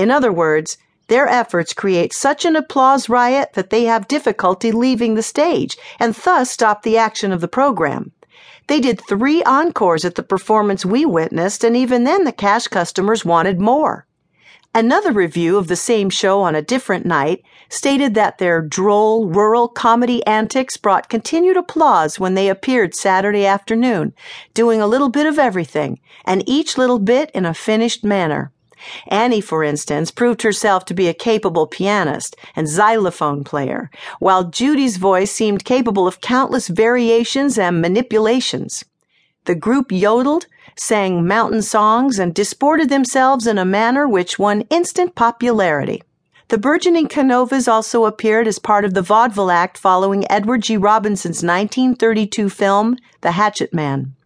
In 0.00 0.10
other 0.10 0.32
words, 0.32 0.78
their 1.08 1.28
efforts 1.28 1.74
create 1.74 2.14
such 2.14 2.46
an 2.46 2.56
applause 2.56 3.10
riot 3.10 3.50
that 3.52 3.68
they 3.68 3.84
have 3.84 4.08
difficulty 4.08 4.72
leaving 4.72 5.14
the 5.14 5.22
stage 5.22 5.76
and 5.98 6.14
thus 6.14 6.50
stop 6.50 6.82
the 6.82 6.96
action 6.96 7.32
of 7.32 7.42
the 7.42 7.48
program. 7.48 8.12
They 8.66 8.80
did 8.80 8.98
three 8.98 9.42
encores 9.42 10.06
at 10.06 10.14
the 10.14 10.22
performance 10.22 10.86
we 10.86 11.04
witnessed, 11.04 11.64
and 11.64 11.76
even 11.76 12.04
then 12.04 12.24
the 12.24 12.32
cash 12.32 12.66
customers 12.66 13.26
wanted 13.26 13.60
more. 13.60 14.06
Another 14.74 15.12
review 15.12 15.58
of 15.58 15.68
the 15.68 15.76
same 15.76 16.08
show 16.08 16.40
on 16.40 16.54
a 16.54 16.62
different 16.62 17.04
night 17.04 17.42
stated 17.68 18.14
that 18.14 18.38
their 18.38 18.62
droll, 18.62 19.26
rural 19.26 19.68
comedy 19.68 20.24
antics 20.26 20.78
brought 20.78 21.10
continued 21.10 21.58
applause 21.58 22.18
when 22.18 22.32
they 22.32 22.48
appeared 22.48 22.94
Saturday 22.94 23.44
afternoon, 23.44 24.14
doing 24.54 24.80
a 24.80 24.86
little 24.86 25.10
bit 25.10 25.26
of 25.26 25.38
everything, 25.38 26.00
and 26.24 26.42
each 26.48 26.78
little 26.78 27.00
bit 27.00 27.30
in 27.32 27.44
a 27.44 27.52
finished 27.52 28.02
manner. 28.02 28.50
Annie, 29.08 29.40
for 29.40 29.64
instance, 29.64 30.10
proved 30.10 30.42
herself 30.42 30.84
to 30.86 30.94
be 30.94 31.08
a 31.08 31.14
capable 31.14 31.66
pianist 31.66 32.36
and 32.56 32.68
xylophone 32.68 33.44
player, 33.44 33.90
while 34.18 34.44
Judy's 34.44 34.96
voice 34.96 35.32
seemed 35.32 35.64
capable 35.64 36.06
of 36.06 36.20
countless 36.20 36.68
variations 36.68 37.58
and 37.58 37.80
manipulations. 37.80 38.84
The 39.46 39.54
group 39.54 39.90
yodeled, 39.90 40.46
sang 40.76 41.26
mountain 41.26 41.62
songs, 41.62 42.18
and 42.18 42.34
disported 42.34 42.88
themselves 42.88 43.46
in 43.46 43.58
a 43.58 43.64
manner 43.64 44.06
which 44.06 44.38
won 44.38 44.62
instant 44.70 45.14
popularity. 45.14 46.02
The 46.48 46.58
burgeoning 46.58 47.06
Canovas 47.06 47.68
also 47.68 48.06
appeared 48.06 48.48
as 48.48 48.58
part 48.58 48.84
of 48.84 48.92
the 48.92 49.02
vaudeville 49.02 49.52
act 49.52 49.78
following 49.78 50.30
Edward 50.30 50.62
G. 50.62 50.76
Robinson's 50.76 51.44
1932 51.44 52.50
film, 52.50 52.96
The 53.20 53.32
Hatchet 53.32 53.72
Man. 53.72 54.16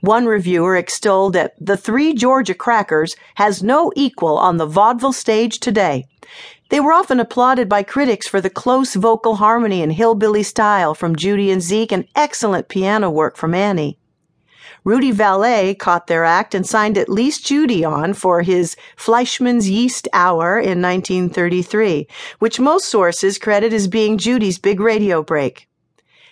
One 0.00 0.26
reviewer 0.26 0.76
extolled 0.76 1.32
that 1.34 1.54
the 1.60 1.76
Three 1.76 2.14
Georgia 2.14 2.54
Crackers 2.54 3.16
has 3.36 3.62
no 3.62 3.92
equal 3.96 4.38
on 4.38 4.56
the 4.56 4.66
vaudeville 4.66 5.12
stage 5.12 5.58
today. 5.58 6.06
They 6.68 6.80
were 6.80 6.92
often 6.92 7.20
applauded 7.20 7.68
by 7.68 7.84
critics 7.84 8.26
for 8.26 8.40
the 8.40 8.50
close 8.50 8.94
vocal 8.94 9.36
harmony 9.36 9.82
and 9.82 9.92
hillbilly 9.92 10.42
style 10.42 10.94
from 10.94 11.14
Judy 11.14 11.50
and 11.50 11.62
Zeke 11.62 11.92
and 11.92 12.08
excellent 12.16 12.68
piano 12.68 13.08
work 13.08 13.36
from 13.36 13.54
Annie. 13.54 13.98
Rudy 14.86 15.10
Vallee 15.10 15.74
caught 15.74 16.06
their 16.06 16.24
act 16.24 16.54
and 16.54 16.64
signed 16.64 16.96
at 16.96 17.08
least 17.08 17.44
Judy 17.44 17.84
on 17.84 18.14
for 18.14 18.42
his 18.42 18.76
Fleischmann's 18.96 19.68
Yeast 19.68 20.06
Hour 20.12 20.58
in 20.60 20.80
1933, 20.80 22.06
which 22.38 22.60
most 22.60 22.88
sources 22.88 23.36
credit 23.36 23.72
as 23.72 23.88
being 23.88 24.16
Judy's 24.16 24.60
big 24.60 24.78
radio 24.78 25.24
break. 25.24 25.68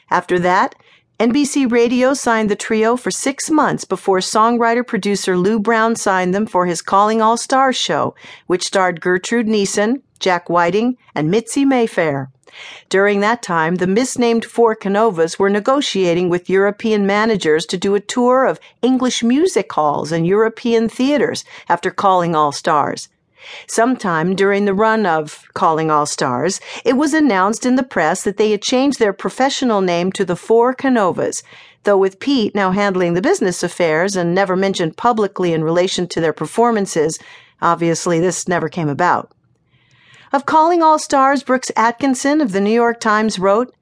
After 0.09 0.39
that, 0.39 0.77
NBC 1.25 1.73
Radio 1.73 2.13
signed 2.13 2.51
the 2.51 2.55
trio 2.55 2.99
for 2.99 3.11
six 3.11 3.49
months 3.49 3.87
before 3.87 4.19
songwriter 4.19 4.87
producer 4.87 5.39
Lew 5.39 5.59
Brown 5.59 5.97
signed 5.97 6.35
them 6.35 6.45
for 6.45 6.67
his 6.67 6.83
Calling 6.83 7.23
All 7.23 7.39
Stars 7.39 7.77
show, 7.77 8.15
which 8.47 8.67
starred 8.67 9.01
Gertrude 9.01 9.47
Niesen, 9.47 10.03
Jack 10.21 10.51
Whiting, 10.51 10.99
and 11.15 11.31
Mitzi 11.31 11.65
Mayfair. 11.65 12.31
During 12.91 13.21
that 13.21 13.43
time, 13.43 13.77
the 13.77 13.87
misnamed 13.87 14.45
Four 14.45 14.77
Canovas 14.77 15.39
were 15.39 15.49
negotiating 15.49 16.29
with 16.29 16.51
European 16.51 17.07
managers 17.07 17.65
to 17.67 17.79
do 17.79 17.95
a 17.95 18.01
tour 18.01 18.45
of 18.45 18.61
English 18.83 19.23
music 19.23 19.73
halls 19.73 20.13
and 20.13 20.27
European 20.27 20.91
theaters 20.91 21.43
after 21.71 21.91
Calling 21.91 22.35
All 22.35 22.53
Stars. 22.53 23.09
Sometime 23.67 24.35
during 24.35 24.65
the 24.65 24.75
run 24.75 25.07
of 25.07 25.45
Calling 25.55 25.91
All 25.91 26.07
Stars, 26.07 26.61
it 26.85 26.97
was 26.97 27.15
announced 27.15 27.65
in 27.67 27.77
the 27.77 27.83
press 27.83 28.23
that 28.23 28.37
they 28.37 28.51
had 28.51 28.63
changed 28.63 28.99
their 28.99 29.13
professional 29.13 29.81
name 29.81 30.13
to 30.13 30.25
the 30.25 30.37
Four 30.37 30.75
Canovas, 30.75 31.43
though 31.85 31.99
with 31.99 32.21
Pete 32.21 32.55
now 32.55 32.71
handling 32.71 33.15
the 33.15 33.23
business 33.23 33.63
affairs 33.63 34.17
and 34.17 34.35
never 34.35 34.57
mentioned 34.57 34.97
publicly 34.97 35.53
in 35.53 35.65
relation 35.65 36.07
to 36.09 36.21
their 36.21 36.33
performances, 36.33 37.19
obviously 37.63 38.21
this 38.21 38.49
never 38.49 38.69
came 38.69 38.89
about. 38.89 39.31
Of 40.33 40.47
Calling 40.47 40.83
All 40.83 40.99
Stars, 40.99 41.43
Brooks 41.43 41.71
Atkinson 41.77 42.41
of 42.41 42.53
the 42.53 42.61
New 42.61 42.73
York 42.73 42.99
Times 43.01 43.39
wrote, 43.39 43.73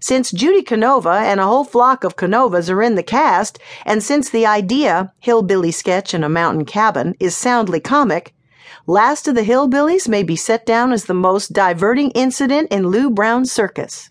since 0.00 0.30
Judy 0.30 0.62
Canova 0.62 1.10
and 1.10 1.40
a 1.40 1.44
whole 1.44 1.64
flock 1.64 2.04
of 2.04 2.16
Canovas 2.16 2.70
are 2.70 2.82
in 2.82 2.94
the 2.94 3.02
cast, 3.02 3.58
and 3.84 4.02
since 4.02 4.30
the 4.30 4.46
idea, 4.46 5.12
hillbilly 5.18 5.72
sketch 5.72 6.14
in 6.14 6.22
a 6.22 6.28
mountain 6.28 6.64
cabin, 6.64 7.16
is 7.18 7.36
soundly 7.36 7.80
comic, 7.80 8.32
Last 8.86 9.28
of 9.28 9.34
the 9.34 9.42
Hillbillies 9.42 10.08
may 10.08 10.22
be 10.22 10.36
set 10.36 10.64
down 10.64 10.92
as 10.92 11.04
the 11.04 11.14
most 11.14 11.52
diverting 11.52 12.10
incident 12.12 12.72
in 12.72 12.88
Lew 12.88 13.10
Brown's 13.10 13.52
circus. 13.52 14.10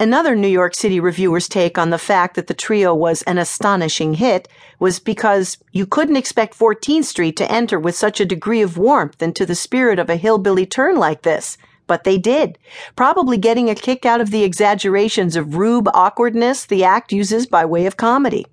Another 0.00 0.34
New 0.34 0.48
York 0.48 0.74
City 0.74 0.98
reviewer's 0.98 1.46
take 1.46 1.76
on 1.76 1.90
the 1.90 1.98
fact 1.98 2.34
that 2.34 2.46
the 2.46 2.54
trio 2.54 2.94
was 2.94 3.20
an 3.22 3.36
astonishing 3.36 4.14
hit 4.14 4.48
was 4.78 4.98
because 4.98 5.58
you 5.72 5.84
couldn't 5.84 6.16
expect 6.16 6.58
14th 6.58 7.04
Street 7.04 7.36
to 7.36 7.52
enter 7.52 7.78
with 7.78 7.94
such 7.94 8.18
a 8.18 8.24
degree 8.24 8.62
of 8.62 8.78
warmth 8.78 9.22
into 9.22 9.44
the 9.44 9.54
spirit 9.54 9.98
of 9.98 10.08
a 10.08 10.16
hillbilly 10.16 10.64
turn 10.64 10.96
like 10.96 11.20
this. 11.20 11.58
But 11.86 12.04
they 12.04 12.16
did, 12.16 12.56
probably 12.96 13.36
getting 13.36 13.68
a 13.68 13.74
kick 13.74 14.06
out 14.06 14.22
of 14.22 14.30
the 14.30 14.42
exaggerations 14.42 15.36
of 15.36 15.56
rube 15.56 15.88
awkwardness 15.92 16.64
the 16.64 16.82
act 16.82 17.12
uses 17.12 17.46
by 17.46 17.66
way 17.66 17.84
of 17.84 17.98
comedy. 17.98 18.46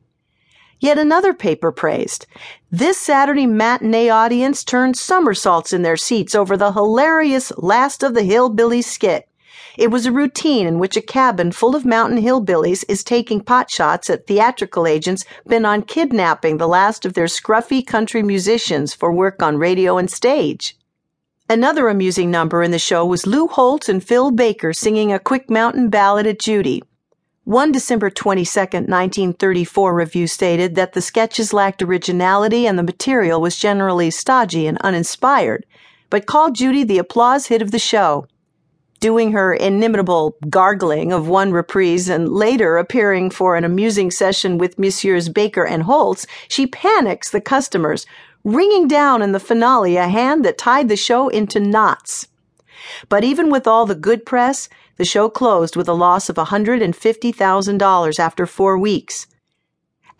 Yet 0.80 1.00
another 1.00 1.34
paper 1.34 1.72
praised. 1.72 2.28
This 2.72 2.98
Saturday 2.98 3.48
matinee 3.48 4.10
audience 4.10 4.64
turned 4.64 4.98
somersaults 4.98 5.74
in 5.74 5.82
their 5.82 5.98
seats 5.98 6.36
over 6.36 6.56
the 6.56 6.72
hilarious 6.72 7.52
Last 7.58 8.04
of 8.04 8.14
the 8.14 8.22
Hillbillies 8.22 8.86
skit. 8.86 9.28
It 9.78 9.92
was 9.92 10.08
a 10.08 10.12
routine 10.12 10.66
in 10.66 10.80
which 10.80 10.98
a 10.98 11.02
cabin 11.02 11.52
full 11.52 11.76
of 11.76 11.86
mountain 11.86 12.22
hillbillies 12.22 12.84
is 12.88 13.04
taking 13.04 13.42
pot 13.42 13.70
shots 13.70 14.10
at 14.10 14.26
theatrical 14.26 14.88
agents 14.88 15.24
bent 15.46 15.68
on 15.68 15.84
kidnapping 15.84 16.58
the 16.58 16.68
last 16.68 17.06
of 17.06 17.14
their 17.14 17.26
scruffy 17.28 17.86
country 17.86 18.24
musicians 18.24 18.96
for 18.96 19.12
work 19.12 19.42
on 19.42 19.58
radio 19.58 19.98
and 19.98 20.10
stage. 20.10 20.76
Another 21.48 21.90
amusing 21.90 22.32
number 22.32 22.64
in 22.64 22.72
the 22.72 22.80
show 22.80 23.06
was 23.06 23.28
Lou 23.28 23.48
Holtz 23.48 23.88
and 23.88 24.04
Phil 24.04 24.32
Baker 24.32 24.74
singing 24.74 25.14
a 25.14 25.20
quick 25.20 25.50
mountain 25.50 25.90
ballad 25.90 26.26
at 26.26 26.40
Judy. 26.40 26.84
One 27.48 27.72
December 27.72 28.10
22, 28.10 28.60
1934 28.60 29.96
review 29.96 30.28
stated 30.28 30.76
that 30.76 30.92
the 30.92 31.02
sketches 31.02 31.54
lacked 31.54 31.82
originality 31.82 32.68
and 32.68 32.78
the 32.78 32.84
material 32.84 33.40
was 33.40 33.56
generally 33.56 34.12
stodgy 34.12 34.68
and 34.68 34.78
uninspired, 34.80 35.66
but 36.10 36.26
called 36.26 36.56
Judy 36.56 36.84
the 36.84 36.98
applause 36.98 37.48
hit 37.48 37.62
of 37.62 37.72
the 37.72 37.80
show. 37.80 38.28
Doing 39.00 39.32
her 39.32 39.54
inimitable 39.54 40.36
gargling 40.50 41.14
of 41.14 41.30
one 41.30 41.54
reprise 41.54 42.10
and 42.10 42.28
later 42.28 42.78
appearing 42.78 43.30
for 43.30 43.56
an 43.56 43.64
amusing 43.64 44.12
session 44.12 44.58
with 44.58 44.78
Messieurs 44.78 45.30
Baker 45.30 45.66
and 45.66 45.84
Holtz, 45.84 46.28
she 46.50 46.68
panics 46.68 47.30
the 47.30 47.40
customers, 47.40 48.06
ringing 48.44 48.90
down 48.90 49.22
in 49.22 49.32
the 49.32 49.40
finale 49.40 49.96
a 49.96 50.10
hand 50.10 50.44
that 50.44 50.58
tied 50.58 50.90
the 50.90 50.98
show 50.98 51.30
into 51.30 51.62
knots. 51.62 52.28
But 53.08 53.24
even 53.24 53.50
with 53.50 53.68
all 53.68 53.86
the 53.86 53.96
good 53.96 54.26
press, 54.26 54.68
the 54.98 55.06
show 55.06 55.30
closed 55.30 55.76
with 55.76 55.88
a 55.88 55.94
loss 55.94 56.30
of 56.30 56.36
$150,000 56.36 58.20
after 58.20 58.46
four 58.46 58.78
weeks. 58.78 59.28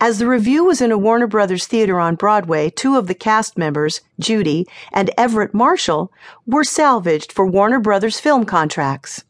As 0.00 0.18
the 0.18 0.28
revue 0.28 0.62
was 0.62 0.80
in 0.80 0.92
a 0.92 0.98
Warner 0.98 1.26
Brothers 1.26 1.66
theater 1.66 1.98
on 1.98 2.14
Broadway, 2.14 2.70
two 2.70 2.96
of 2.96 3.08
the 3.08 3.14
cast 3.14 3.58
members, 3.58 4.00
Judy 4.20 4.66
and 4.92 5.10
Everett 5.18 5.52
Marshall, 5.52 6.12
were 6.46 6.62
salvaged 6.62 7.32
for 7.32 7.44
Warner 7.44 7.80
Brothers 7.80 8.20
film 8.20 8.44
contracts. 8.44 9.24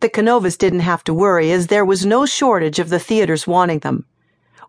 The 0.00 0.08
Canovas 0.08 0.56
didn't 0.56 0.80
have 0.80 1.04
to 1.04 1.14
worry, 1.14 1.52
as 1.52 1.66
there 1.66 1.84
was 1.84 2.06
no 2.06 2.24
shortage 2.24 2.78
of 2.78 2.88
the 2.88 2.98
theaters 2.98 3.46
wanting 3.46 3.80
them. 3.80 4.06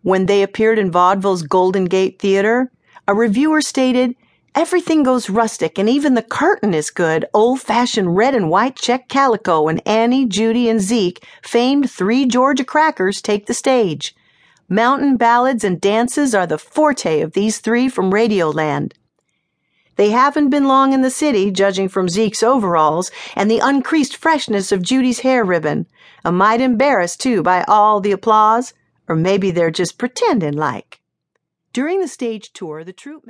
When 0.01 0.25
they 0.25 0.43
appeared 0.43 0.77
in 0.77 0.91
vaudeville's 0.91 1.43
Golden 1.43 1.85
Gate 1.85 2.19
Theater, 2.19 2.69
a 3.07 3.15
reviewer 3.15 3.61
stated, 3.61 4.13
Everything 4.55 5.01
goes 5.01 5.31
rustic, 5.31 5.79
and 5.79 5.89
even 5.89 6.13
the 6.13 6.21
curtain 6.21 6.75
is 6.75 6.91
good. 6.91 7.25
Old 7.33 7.59
fashioned 7.59 8.15
red 8.15 8.35
and 8.35 8.51
white 8.51 8.75
check 8.75 9.09
calico, 9.09 9.67
and 9.67 9.81
Annie, 9.87 10.27
Judy, 10.27 10.69
and 10.69 10.79
Zeke, 10.79 11.25
famed 11.41 11.89
three 11.89 12.27
Georgia 12.27 12.63
crackers, 12.63 13.19
take 13.19 13.47
the 13.47 13.55
stage. 13.55 14.15
Mountain 14.69 15.17
ballads 15.17 15.63
and 15.63 15.81
dances 15.81 16.35
are 16.35 16.45
the 16.45 16.57
forte 16.57 17.21
of 17.21 17.33
these 17.33 17.59
three 17.59 17.89
from 17.89 18.11
Radioland. 18.11 18.93
They 19.95 20.09
haven't 20.09 20.49
been 20.49 20.65
long 20.65 20.93
in 20.93 21.01
the 21.01 21.11
city, 21.11 21.51
judging 21.51 21.87
from 21.89 22.09
Zeke's 22.09 22.43
overalls 22.43 23.11
and 23.35 23.49
the 23.49 23.59
uncreased 23.59 24.15
freshness 24.15 24.71
of 24.71 24.81
Judy's 24.81 25.19
hair 25.19 25.43
ribbon. 25.43 25.85
A 26.25 26.31
mite 26.31 26.61
embarrassed, 26.61 27.21
too, 27.21 27.43
by 27.43 27.63
all 27.67 28.01
the 28.01 28.11
applause, 28.11 28.73
or 29.07 29.15
maybe 29.15 29.51
they're 29.51 29.69
just 29.69 29.99
pretending 29.99 30.53
like. 30.53 30.99
During 31.73 31.99
the 32.01 32.07
stage 32.07 32.53
tour, 32.53 32.83
the 32.83 32.93
troupe 32.93 33.21